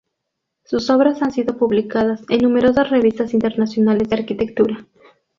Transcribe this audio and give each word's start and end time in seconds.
Sus 0.63 0.89
obras 0.89 1.21
han 1.21 1.29
sido 1.31 1.59
publicadas 1.59 2.23
en 2.29 2.39
numerosas 2.39 2.89
revistas 2.89 3.35
internacionales 3.35 4.09
de 4.09 4.15
Arquitectura. 4.15 4.87